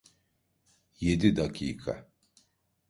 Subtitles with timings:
[1.01, 2.07] Yedi dakika.